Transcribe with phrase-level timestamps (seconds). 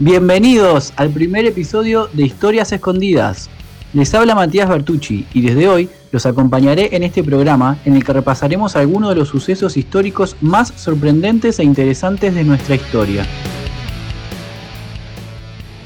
[0.00, 3.50] Bienvenidos al primer episodio de Historias Escondidas.
[3.92, 8.12] Les habla Matías Bertucci y desde hoy los acompañaré en este programa en el que
[8.12, 13.26] repasaremos algunos de los sucesos históricos más sorprendentes e interesantes de nuestra historia.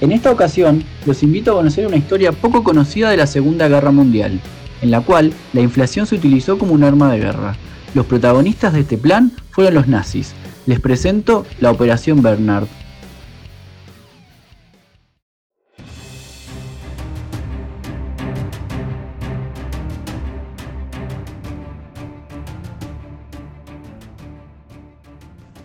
[0.02, 3.92] En esta ocasión los invito a conocer una historia poco conocida de la Segunda Guerra
[3.92, 4.42] Mundial,
[4.82, 7.56] en la cual la inflación se utilizó como un arma de guerra.
[7.94, 10.34] Los protagonistas de este plan fueron los nazis.
[10.66, 12.68] Les presento la Operación Bernard.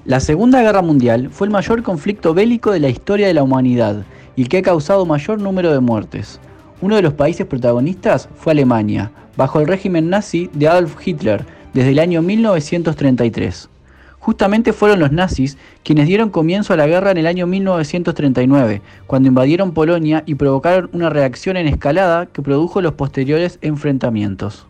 [0.08, 4.06] La Segunda Guerra Mundial fue el mayor conflicto bélico de la historia de la humanidad
[4.38, 6.40] y el que ha causado mayor número de muertes.
[6.80, 11.90] Uno de los países protagonistas fue Alemania, bajo el régimen nazi de Adolf Hitler desde
[11.90, 13.68] el año 1933.
[14.18, 19.28] Justamente fueron los nazis quienes dieron comienzo a la guerra en el año 1939, cuando
[19.28, 24.68] invadieron Polonia y provocaron una reacción en escalada que produjo los posteriores enfrentamientos.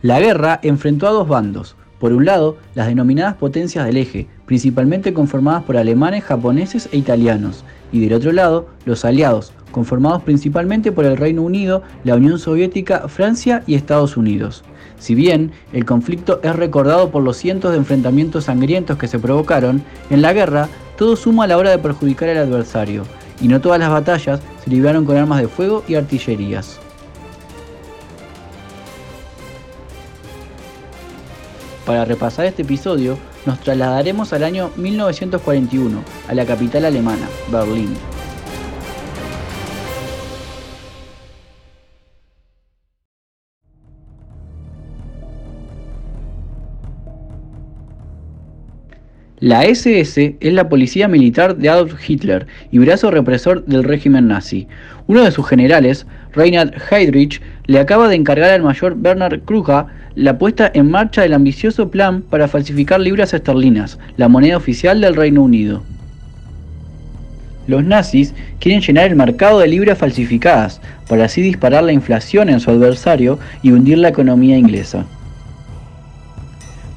[0.00, 5.12] La guerra enfrentó a dos bandos, por un lado, las denominadas potencias del eje, principalmente
[5.12, 11.04] conformadas por alemanes, japoneses e italianos, y del otro lado, los aliados, conformados principalmente por
[11.04, 14.64] el Reino Unido, la Unión Soviética, Francia y Estados Unidos.
[14.98, 19.82] Si bien el conflicto es recordado por los cientos de enfrentamientos sangrientos que se provocaron,
[20.08, 23.04] en la guerra todo suma a la hora de perjudicar al adversario,
[23.42, 26.80] y no todas las batallas se libraron con armas de fuego y artillerías.
[31.90, 37.96] Para repasar este episodio, nos trasladaremos al año 1941, a la capital alemana, Berlín.
[49.40, 54.68] La SS es la policía militar de Adolf Hitler y brazo represor del régimen nazi.
[55.06, 60.36] Uno de sus generales, Reinhard Heydrich, le acaba de encargar al mayor Bernhard Kruger la
[60.36, 65.42] puesta en marcha del ambicioso plan para falsificar libras esterlinas, la moneda oficial del Reino
[65.42, 65.82] Unido.
[67.66, 72.60] Los nazis quieren llenar el mercado de libras falsificadas, para así disparar la inflación en
[72.60, 75.06] su adversario y hundir la economía inglesa.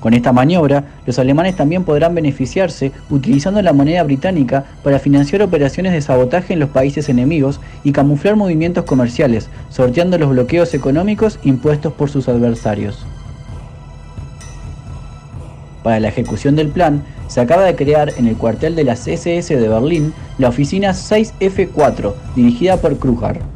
[0.04, 5.94] Con esta maniobra, los alemanes también podrán beneficiarse utilizando la moneda británica para financiar operaciones
[5.94, 11.94] de sabotaje en los países enemigos y camuflar movimientos comerciales, sorteando los bloqueos económicos impuestos
[11.94, 13.06] por sus adversarios.
[15.84, 19.56] Para la ejecución del plan, se acaba de crear en el cuartel de las SS
[19.56, 23.53] de Berlín la oficina 6F4, dirigida por Kruger.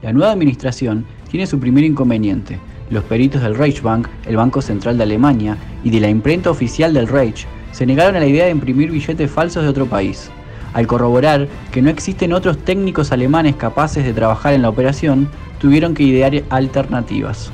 [0.00, 2.60] La nueva administración tiene su primer inconveniente.
[2.88, 7.08] Los peritos del Reichsbank, el Banco Central de Alemania, y de la imprenta oficial del
[7.08, 10.30] Reich se negaron a la idea de imprimir billetes falsos de otro país.
[10.72, 15.94] Al corroborar que no existen otros técnicos alemanes capaces de trabajar en la operación, tuvieron
[15.94, 17.50] que idear alternativas.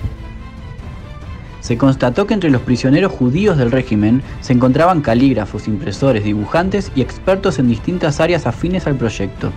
[1.63, 7.01] Se constató que entre los prisioneros judíos del régimen se encontraban calígrafos, impresores, dibujantes y
[7.01, 9.51] expertos en distintas áreas afines al proyecto.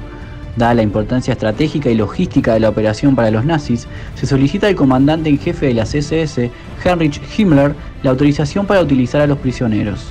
[0.58, 4.76] Dada la importancia estratégica y logística de la operación para los nazis, se solicita al
[4.76, 6.50] comandante en jefe de la CSS,
[6.84, 10.08] Heinrich Himmler, la autorización para utilizar a los prisioneros.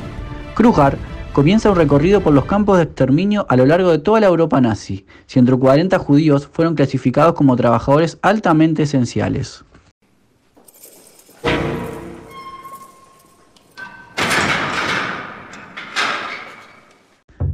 [0.54, 0.96] Kruger
[1.32, 4.60] comienza un recorrido por los campos de exterminio a lo largo de toda la Europa
[4.60, 5.04] nazi.
[5.26, 9.64] 140 judíos fueron clasificados como trabajadores altamente esenciales.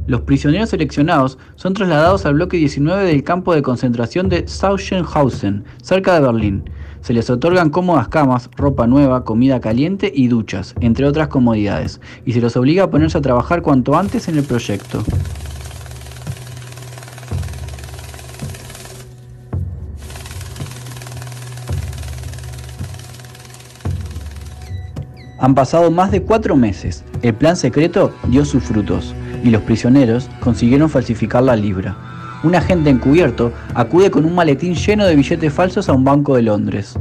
[0.05, 6.15] Los prisioneros seleccionados son trasladados al bloque 19 del campo de concentración de Sachsenhausen, cerca
[6.15, 6.69] de Berlín.
[6.99, 12.33] Se les otorgan cómodas camas, ropa nueva, comida caliente y duchas, entre otras comodidades, y
[12.33, 15.01] se los obliga a ponerse a trabajar cuanto antes en el proyecto.
[25.39, 27.05] Han pasado más de cuatro meses.
[27.21, 29.13] El plan secreto dio sus frutos
[29.43, 31.95] y los prisioneros consiguieron falsificar la libra.
[32.43, 36.41] Un agente encubierto acude con un maletín lleno de billetes falsos a un banco de
[36.41, 36.97] Londres.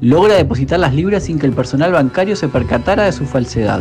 [0.00, 3.80] Logra depositar las libras sin que el personal bancario se percatara de su falsedad.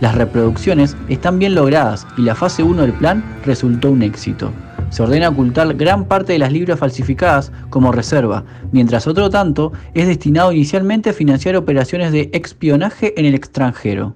[0.00, 4.50] Las reproducciones están bien logradas y la fase 1 del plan resultó un éxito
[4.90, 10.06] se ordena ocultar gran parte de las libras falsificadas como reserva, mientras otro tanto es
[10.06, 14.14] destinado inicialmente a financiar operaciones de espionaje en el extranjero.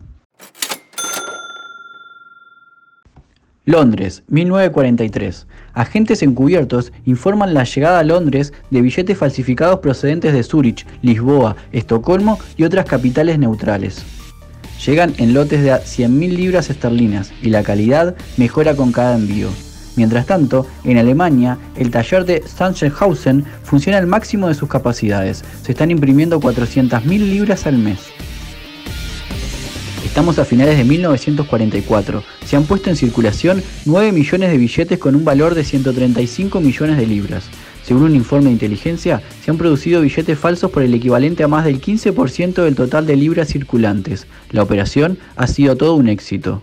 [3.66, 5.46] Londres, 1943.
[5.72, 12.38] Agentes encubiertos informan la llegada a Londres de billetes falsificados procedentes de Zúrich, Lisboa, Estocolmo
[12.58, 14.04] y otras capitales neutrales.
[14.84, 19.48] Llegan en lotes de 100.000 libras esterlinas y la calidad mejora con cada envío.
[19.96, 25.44] Mientras tanto, en Alemania, el taller de Sachsenhausen funciona al máximo de sus capacidades.
[25.62, 28.00] Se están imprimiendo 400.000 libras al mes.
[30.04, 32.22] Estamos a finales de 1944.
[32.44, 36.98] Se han puesto en circulación 9 millones de billetes con un valor de 135 millones
[36.98, 37.44] de libras.
[37.82, 41.64] Según un informe de inteligencia, se han producido billetes falsos por el equivalente a más
[41.64, 44.26] del 15% del total de libras circulantes.
[44.50, 46.62] La operación ha sido todo un éxito.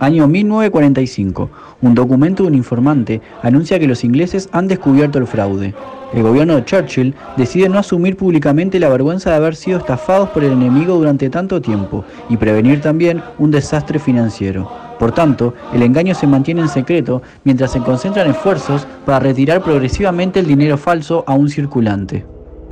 [0.00, 1.50] Año 1945.
[1.82, 5.74] Un documento de un informante anuncia que los ingleses han descubierto el fraude.
[6.14, 10.44] El gobierno de Churchill decide no asumir públicamente la vergüenza de haber sido estafados por
[10.44, 14.70] el enemigo durante tanto tiempo y prevenir también un desastre financiero.
[15.00, 20.38] Por tanto, el engaño se mantiene en secreto mientras se concentran esfuerzos para retirar progresivamente
[20.38, 22.24] el dinero falso a un circulante.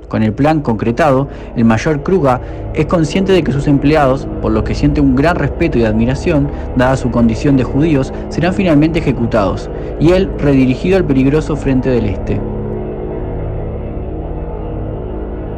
[0.09, 2.41] Con el plan concretado, el mayor Kruga
[2.75, 6.49] es consciente de que sus empleados, por los que siente un gran respeto y admiración,
[6.77, 9.69] dada su condición de judíos, serán finalmente ejecutados,
[9.99, 12.41] y él redirigido al peligroso frente del este.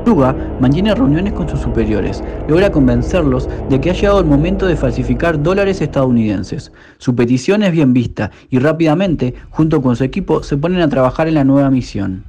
[0.05, 4.77] Kruga mantiene reuniones con sus superiores, logra convencerlos de que ha llegado el momento de
[4.77, 6.73] falsificar dólares estadounidenses.
[6.97, 11.29] Su petición es bien vista y rápidamente, junto con su equipo, se ponen a trabajar
[11.29, 12.25] en la nueva misión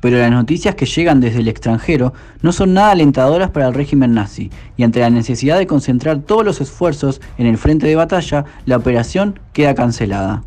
[0.00, 2.12] pero las noticias que llegan desde el extranjero
[2.42, 6.44] no son nada alentadoras para el régimen nazi, y ante la necesidad de concentrar todos
[6.44, 10.42] los esfuerzos en el frente de batalla, la operación queda cancelada.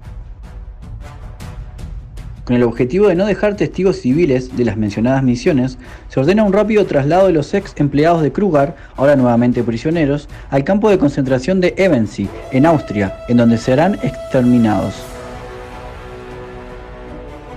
[2.43, 5.77] Con el objetivo de no dejar testigos civiles de las mencionadas misiones,
[6.09, 10.65] se ordena un rápido traslado de los ex empleados de Kruger, ahora nuevamente prisioneros, al
[10.65, 15.12] campo de concentración de Ebensee, en Austria, en donde serán exterminados.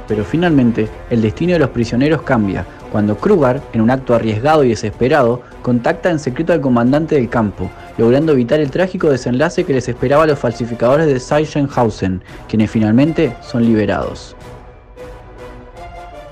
[0.08, 4.70] Pero finalmente, el destino de los prisioneros cambia cuando Kruger, en un acto arriesgado y
[4.70, 9.88] desesperado, contacta en secreto al comandante del campo, logrando evitar el trágico desenlace que les
[9.88, 14.36] esperaba a los falsificadores de Sachsenhausen, quienes finalmente son liberados.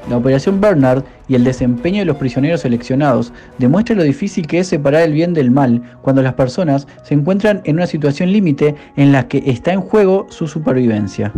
[0.08, 4.68] La operación Bernard y el desempeño de los prisioneros seleccionados demuestra lo difícil que es
[4.68, 9.12] separar el bien del mal cuando las personas se encuentran en una situación límite en
[9.12, 11.32] la que está en juego su supervivencia.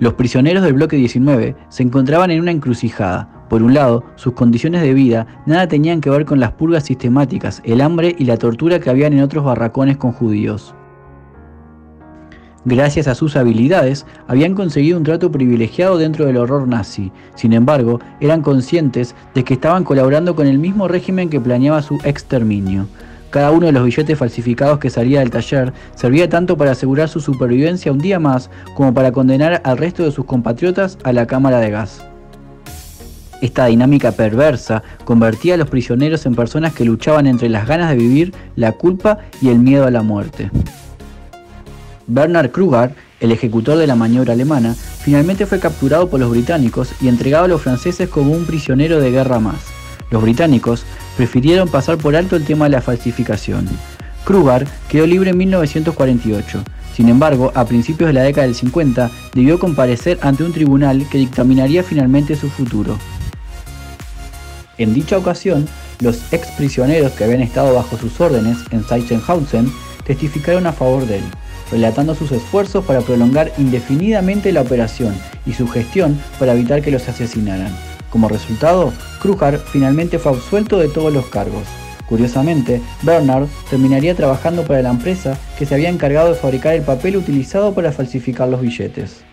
[0.00, 3.46] Los prisioneros del bloque 19 se encontraban en una encrucijada.
[3.48, 7.60] Por un lado, sus condiciones de vida nada tenían que ver con las purgas sistemáticas,
[7.64, 10.72] el hambre y la tortura que habían en otros barracones con judíos.
[12.64, 17.10] Gracias a sus habilidades, habían conseguido un trato privilegiado dentro del horror nazi.
[17.34, 21.98] Sin embargo, eran conscientes de que estaban colaborando con el mismo régimen que planeaba su
[22.04, 22.86] exterminio.
[23.30, 27.20] Cada uno de los billetes falsificados que salía del taller servía tanto para asegurar su
[27.20, 31.60] supervivencia un día más como para condenar al resto de sus compatriotas a la cámara
[31.60, 32.02] de gas.
[33.40, 37.96] Esta dinámica perversa convertía a los prisioneros en personas que luchaban entre las ganas de
[37.96, 40.50] vivir, la culpa y el miedo a la muerte.
[42.08, 47.08] Bernard Kruger, el ejecutor de la maniobra alemana, finalmente fue capturado por los británicos y
[47.08, 49.60] entregado a los franceses como un prisionero de guerra más.
[50.10, 50.84] Los británicos
[51.18, 53.68] prefirieron pasar por alto el tema de la falsificación.
[54.24, 56.62] Kruger quedó libre en 1948.
[56.94, 61.18] Sin embargo, a principios de la década del 50 debió comparecer ante un tribunal que
[61.18, 62.96] dictaminaría finalmente su futuro.
[64.78, 65.66] En dicha ocasión,
[65.98, 69.72] los ex prisioneros que habían estado bajo sus órdenes en Sachsenhausen
[70.04, 71.24] testificaron a favor de él,
[71.72, 77.08] relatando sus esfuerzos para prolongar indefinidamente la operación y su gestión para evitar que los
[77.08, 77.87] asesinaran.
[78.10, 81.64] Como resultado, Kruger finalmente fue absuelto de todos los cargos.
[82.08, 87.18] Curiosamente, Bernard terminaría trabajando para la empresa que se había encargado de fabricar el papel
[87.18, 89.24] utilizado para falsificar los billetes.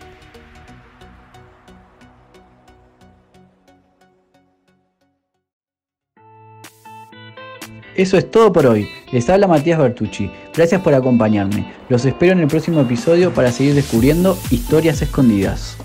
[7.94, 8.86] Eso es todo por hoy.
[9.10, 10.30] Les habla Matías Bertucci.
[10.54, 11.72] Gracias por acompañarme.
[11.88, 15.78] Los espero en el próximo episodio para seguir descubriendo historias escondidas.